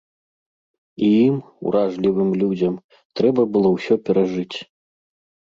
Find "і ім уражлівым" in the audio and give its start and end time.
1.07-2.31